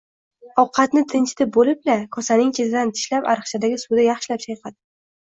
[0.61, 4.77] Ovqatni tinchitib bo‘lib-la, kosaning chetidan tishlab, ariqchadagi suvda yaxshilab chayqadim